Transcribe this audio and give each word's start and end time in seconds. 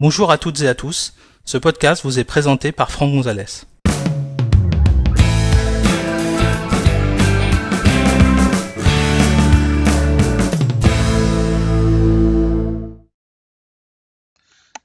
Bonjour 0.00 0.32
à 0.32 0.38
toutes 0.38 0.60
et 0.62 0.66
à 0.66 0.74
tous, 0.74 1.14
ce 1.44 1.56
podcast 1.56 2.02
vous 2.02 2.18
est 2.18 2.24
présenté 2.24 2.72
par 2.72 2.90
Franck 2.90 3.12
Gonzalez. 3.12 3.44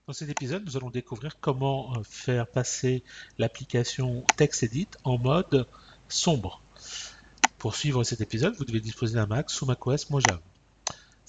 Dans 0.05 0.13
cet 0.13 0.29
épisode, 0.29 0.63
nous 0.63 0.77
allons 0.77 0.91
découvrir 0.91 1.39
comment 1.39 1.91
euh, 1.97 2.03
faire 2.07 2.45
passer 2.45 3.03
l'application 3.39 4.23
TextEdit 4.37 4.89
en 5.05 5.17
mode 5.17 5.65
sombre. 6.07 6.61
Pour 7.57 7.75
suivre 7.75 8.03
cet 8.03 8.21
épisode, 8.21 8.53
vous 8.59 8.65
devez 8.65 8.79
disposer 8.79 9.15
d'un 9.15 9.25
Mac 9.25 9.49
sous 9.49 9.65
macOS 9.65 10.11
Mojave. 10.11 10.39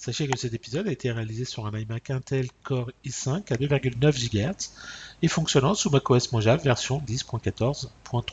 Sachez 0.03 0.27
que 0.27 0.35
cet 0.35 0.55
épisode 0.55 0.87
a 0.87 0.91
été 0.91 1.11
réalisé 1.11 1.45
sur 1.45 1.67
un 1.67 1.77
iMac 1.77 2.09
Intel 2.09 2.47
Core 2.63 2.89
i5 3.05 3.53
à 3.53 3.55
2,9 3.55 4.31
GHz 4.31 4.71
et 5.21 5.27
fonctionnant 5.27 5.75
sous 5.75 5.91
macOS 5.91 6.31
Mojave 6.31 6.63
version 6.63 7.03
10.14.3. 7.07 8.23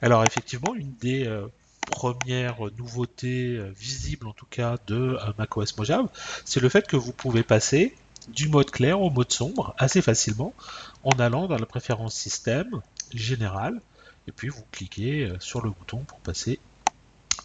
Alors 0.00 0.24
effectivement, 0.24 0.72
une 0.76 0.94
des 1.00 1.26
euh, 1.26 1.48
premières 1.84 2.58
nouveautés 2.78 3.56
euh, 3.56 3.72
visibles 3.76 4.28
en 4.28 4.32
tout 4.32 4.46
cas 4.48 4.76
de 4.86 4.94
euh, 4.94 5.32
macOS 5.36 5.76
Mojave, 5.76 6.06
c'est 6.44 6.60
le 6.60 6.68
fait 6.68 6.86
que 6.86 6.96
vous 6.96 7.12
pouvez 7.12 7.42
passer 7.42 7.96
du 8.28 8.48
mode 8.48 8.70
clair 8.70 9.00
au 9.00 9.10
mode 9.10 9.32
sombre 9.32 9.74
assez 9.78 10.00
facilement 10.00 10.54
en 11.02 11.18
allant 11.18 11.48
dans 11.48 11.58
la 11.58 11.66
préférence 11.66 12.14
système 12.14 12.82
générale 13.12 13.80
et 14.28 14.30
puis 14.30 14.46
vous 14.48 14.62
cliquez 14.70 15.32
sur 15.40 15.60
le 15.60 15.70
bouton 15.70 16.04
pour 16.04 16.20
passer 16.20 16.60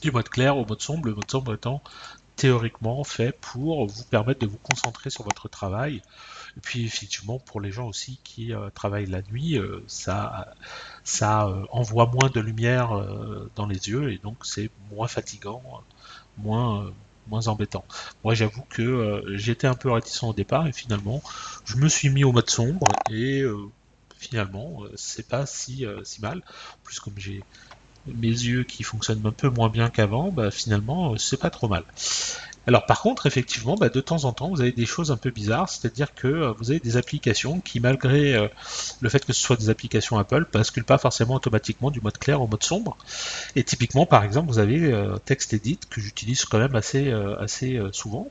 du 0.02 0.12
mode 0.12 0.30
clair 0.30 0.56
au 0.56 0.68
mode 0.68 0.82
sombre, 0.84 1.08
le 1.08 1.16
mode 1.16 1.32
sombre 1.32 1.56
étant 1.56 1.82
théoriquement 2.36 3.04
fait 3.04 3.32
pour 3.40 3.88
vous 3.88 4.04
permettre 4.04 4.42
de 4.42 4.48
vous 4.48 4.58
concentrer 4.58 5.10
sur 5.10 5.24
votre 5.24 5.48
travail. 5.48 6.02
Et 6.58 6.62
puis 6.62 6.86
effectivement 6.86 7.40
pour 7.40 7.62
les 7.62 7.72
gens 7.72 7.88
aussi 7.88 8.20
qui 8.24 8.54
euh, 8.54 8.70
travaillent 8.74 9.08
la 9.08 9.22
nuit, 9.24 9.58
euh, 9.58 9.84
ça, 9.88 10.54
ça 11.04 11.48
euh, 11.48 11.66
envoie 11.72 12.08
moins 12.08 12.30
de 12.30 12.40
lumière 12.40 12.92
dans 13.56 13.66
les 13.66 13.90
yeux 13.90 14.12
et 14.12 14.18
donc 14.18 14.46
c'est 14.46 14.70
moins 14.92 15.08
fatigant, 15.08 15.62
moins, 16.38 16.92
moins 17.28 17.48
embêtant. 17.48 17.86
Moi 18.24 18.34
j'avoue 18.36 18.64
que 18.70 19.24
j'étais 19.36 19.68
un 19.68 19.76
peu 19.76 19.92
réticent 19.92 20.24
au 20.24 20.34
départ 20.34 20.68
et 20.68 20.72
finalement 20.72 21.22
je 21.66 21.78
me 21.78 21.90
suis 21.90 22.10
mis 22.10 22.24
au 22.24 22.32
mode 22.32 22.50
sombre 22.50 22.88
et 23.12 23.44
finalement 24.18 24.84
c'est 24.96 25.28
pas 25.28 25.46
si, 25.46 25.86
si 26.04 26.22
mal. 26.22 26.38
En 26.38 26.84
plus 26.84 27.00
comme 27.00 27.18
j'ai 27.18 27.44
mes 28.08 28.28
yeux 28.28 28.64
qui 28.64 28.84
fonctionnent 28.84 29.26
un 29.26 29.32
peu 29.32 29.50
moins 29.50 29.70
bien 29.70 29.90
qu'avant, 29.90 30.32
bah, 30.32 30.52
finalement, 30.52 31.14
euh, 31.14 31.18
c'est 31.18 31.40
pas 31.40 31.50
trop 31.50 31.68
mal. 31.68 31.84
Alors 32.68 32.88
par 32.88 33.02
contre, 33.02 33.28
effectivement, 33.28 33.76
bah, 33.76 33.90
de 33.90 34.02
temps 34.02 34.26
en 34.26 34.34
temps, 34.34 34.50
vous 34.50 34.62
avez 34.62 34.72
des 34.72 34.88
choses 34.88 35.12
un 35.12 35.18
peu 35.18 35.30
bizarres, 35.30 35.70
c'est-à-dire 35.70 36.16
que 36.16 36.28
euh, 36.28 36.54
vous 36.58 36.72
avez 36.72 36.80
des 36.80 36.98
applications 36.98 37.60
qui, 37.60 37.80
malgré 37.80 38.34
euh, 38.34 38.48
le 39.02 39.10
fait 39.10 39.24
que 39.24 39.34
ce 39.34 39.42
soit 39.42 39.56
des 39.56 39.70
applications 39.70 40.18
Apple, 40.18 40.48
basculent 40.52 40.84
pas 40.84 40.98
forcément 40.98 41.36
automatiquement 41.36 41.92
du 41.92 42.02
mode 42.02 42.18
clair 42.18 42.42
au 42.42 42.48
mode 42.48 42.64
sombre. 42.64 42.98
Et 43.56 43.64
typiquement, 43.64 44.08
par 44.08 44.24
exemple, 44.24 44.50
vous 44.50 44.60
avez 44.60 44.92
TextEdit 45.26 45.80
que 45.90 46.02
j'utilise 46.02 46.46
quand 46.46 46.58
même 46.58 46.76
assez, 46.76 47.12
assez 47.12 47.80
souvent, 47.92 48.28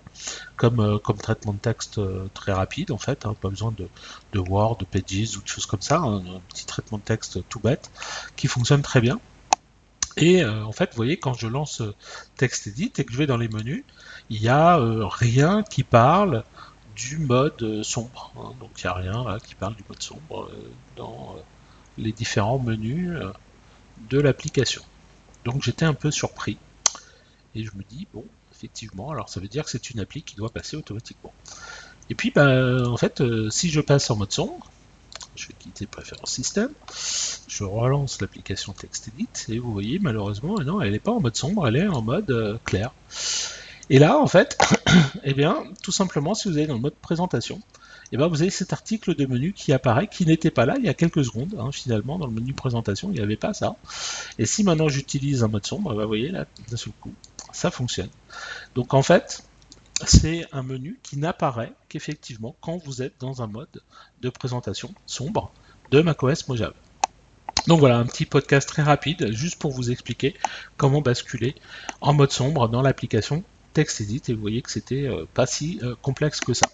comme, 0.56 0.98
comme 1.04 1.16
traitement 1.16 1.52
de 1.52 1.58
texte 1.58 2.00
très 2.34 2.52
rapide 2.52 2.90
en 2.90 2.98
fait, 2.98 3.26
hein, 3.26 3.34
pas 3.40 3.48
besoin 3.48 3.72
de, 3.72 3.88
de 4.32 4.38
Word, 4.38 4.78
de 4.78 4.84
Pages 4.84 5.36
ou 5.36 5.42
de 5.42 5.48
choses 5.48 5.66
comme 5.66 5.82
ça, 5.82 5.98
hein, 5.98 6.22
un 6.26 6.40
petit 6.48 6.66
traitement 6.66 6.98
de 6.98 7.04
texte 7.04 7.38
tout 7.48 7.60
bête 7.60 7.90
qui 8.36 8.48
fonctionne 8.48 8.82
très 8.82 9.00
bien. 9.00 9.20
Et 10.16 10.42
euh, 10.42 10.64
en 10.64 10.72
fait, 10.72 10.90
vous 10.90 10.96
voyez, 10.96 11.16
quand 11.16 11.34
je 11.34 11.46
lance 11.46 11.80
euh, 11.80 11.94
TextEdit 12.36 12.92
et 12.98 13.04
que 13.04 13.12
je 13.12 13.18
vais 13.18 13.26
dans 13.26 13.36
les 13.36 13.48
menus, 13.48 13.84
il 14.30 14.40
n'y 14.40 14.48
a 14.48 14.78
euh, 14.78 15.06
rien 15.06 15.62
qui 15.62 15.82
parle 15.82 16.44
du 16.94 17.18
mode 17.18 17.82
sombre. 17.82 18.32
Hein. 18.36 18.52
Donc 18.60 18.70
il 18.78 18.86
n'y 18.86 18.90
a 18.90 18.94
rien 18.94 19.38
qui 19.44 19.54
parle 19.54 19.74
du 19.74 19.84
mode 19.88 20.02
sombre 20.02 20.48
dans 20.96 21.36
les 21.98 22.12
différents 22.12 22.60
menus 22.60 23.18
de 24.08 24.20
l'application. 24.20 24.82
Donc 25.44 25.62
j'étais 25.62 25.84
un 25.84 25.94
peu 25.94 26.12
surpris. 26.12 26.56
Et 27.56 27.64
je 27.64 27.70
me 27.74 27.82
dis, 27.82 28.06
bon, 28.14 28.24
effectivement, 28.52 29.10
alors 29.10 29.28
ça 29.28 29.40
veut 29.40 29.48
dire 29.48 29.64
que 29.64 29.70
c'est 29.70 29.90
une 29.90 29.98
appli 29.98 30.22
qui 30.22 30.36
doit 30.36 30.50
passer 30.50 30.76
automatiquement. 30.76 31.32
Et 32.10 32.14
puis, 32.14 32.30
bah, 32.30 32.86
en 32.86 32.96
fait, 32.96 33.22
si 33.50 33.70
je 33.70 33.80
passe 33.80 34.10
en 34.10 34.16
mode 34.16 34.32
sombre, 34.32 34.70
je 35.34 35.48
vais 35.48 35.54
quitter 35.58 35.86
préférence 35.86 36.30
système, 36.30 36.70
je 37.54 37.62
relance 37.62 38.20
l'application 38.20 38.72
TextEdit 38.72 39.28
et 39.48 39.58
vous 39.60 39.72
voyez 39.72 40.00
malheureusement, 40.00 40.56
non, 40.60 40.80
elle 40.80 40.90
n'est 40.90 40.98
pas 40.98 41.12
en 41.12 41.20
mode 41.20 41.36
sombre, 41.36 41.68
elle 41.68 41.76
est 41.76 41.86
en 41.86 42.02
mode 42.02 42.30
euh, 42.30 42.58
clair. 42.64 42.92
Et 43.90 44.00
là, 44.00 44.18
en 44.18 44.26
fait, 44.26 44.58
eh 45.24 45.34
bien, 45.34 45.62
tout 45.82 45.92
simplement, 45.92 46.34
si 46.34 46.48
vous 46.48 46.56
allez 46.56 46.66
dans 46.66 46.74
le 46.74 46.80
mode 46.80 46.96
présentation, 46.96 47.60
eh 48.10 48.16
bien, 48.16 48.26
vous 48.26 48.42
avez 48.42 48.50
cet 48.50 48.72
article 48.72 49.14
de 49.14 49.26
menu 49.26 49.52
qui 49.52 49.72
apparaît, 49.72 50.08
qui 50.08 50.26
n'était 50.26 50.50
pas 50.50 50.66
là 50.66 50.74
il 50.78 50.84
y 50.84 50.88
a 50.88 50.94
quelques 50.94 51.24
secondes. 51.24 51.54
Hein, 51.58 51.70
finalement, 51.70 52.18
dans 52.18 52.26
le 52.26 52.32
menu 52.32 52.54
présentation, 52.54 53.10
il 53.10 53.14
n'y 53.14 53.20
avait 53.20 53.36
pas 53.36 53.54
ça. 53.54 53.76
Et 54.38 54.46
si 54.46 54.64
maintenant 54.64 54.88
j'utilise 54.88 55.44
un 55.44 55.48
mode 55.48 55.64
sombre, 55.64 55.92
eh 55.92 56.02
vous 56.02 56.08
voyez 56.08 56.30
là, 56.30 56.46
d'un 56.68 56.76
seul 56.76 56.92
coup, 57.00 57.14
ça 57.52 57.70
fonctionne. 57.70 58.10
Donc 58.74 58.94
en 58.94 59.02
fait, 59.02 59.44
c'est 60.04 60.44
un 60.50 60.64
menu 60.64 60.98
qui 61.04 61.18
n'apparaît 61.18 61.72
qu'effectivement 61.88 62.56
quand 62.60 62.78
vous 62.78 63.00
êtes 63.00 63.14
dans 63.20 63.42
un 63.42 63.46
mode 63.46 63.80
de 64.22 64.28
présentation 64.28 64.92
sombre 65.06 65.52
de 65.92 66.00
macOS 66.00 66.48
Mojave. 66.48 66.74
Donc 67.66 67.80
voilà, 67.80 67.96
un 67.96 68.04
petit 68.04 68.26
podcast 68.26 68.68
très 68.68 68.82
rapide, 68.82 69.32
juste 69.32 69.58
pour 69.58 69.72
vous 69.72 69.90
expliquer 69.90 70.34
comment 70.76 71.00
basculer 71.00 71.54
en 72.02 72.12
mode 72.12 72.30
sombre 72.30 72.68
dans 72.68 72.82
l'application 72.82 73.42
TextEdit. 73.72 74.22
Et 74.28 74.34
vous 74.34 74.40
voyez 74.40 74.60
que 74.60 74.70
c'était 74.70 75.06
euh, 75.06 75.24
pas 75.32 75.46
si 75.46 75.80
euh, 75.82 75.94
complexe 76.02 76.40
que 76.40 76.52
ça. 76.52 76.66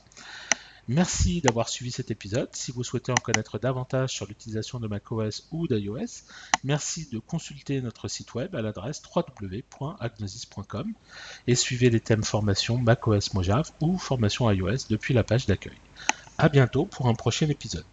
Merci 0.89 1.41
d'avoir 1.41 1.69
suivi 1.69 1.93
cet 1.93 2.11
épisode. 2.11 2.49
Si 2.53 2.73
vous 2.73 2.83
souhaitez 2.83 3.13
en 3.13 3.23
connaître 3.23 3.61
davantage 3.61 4.11
sur 4.11 4.27
l'utilisation 4.27 4.81
de 4.81 4.89
macOS 4.89 5.47
ou 5.53 5.69
d'iOS, 5.69 6.25
merci 6.65 7.09
de 7.13 7.21
consulter 7.21 7.81
notre 7.81 8.09
site 8.09 8.35
web 8.35 8.57
à 8.57 8.63
l'adresse 8.63 9.01
www.agnosis.com 9.15 10.93
et 11.47 11.55
suivez 11.55 11.91
les 11.91 12.01
thèmes 12.01 12.25
formation 12.25 12.79
macOS 12.79 13.35
Mojave 13.35 13.71
ou 13.81 13.99
formation 13.99 14.51
iOS 14.51 14.89
depuis 14.89 15.15
la 15.15 15.23
page 15.23 15.47
d'accueil. 15.47 15.79
À 16.39 16.49
bientôt 16.49 16.87
pour 16.87 17.07
un 17.07 17.15
prochain 17.15 17.49
épisode. 17.49 17.85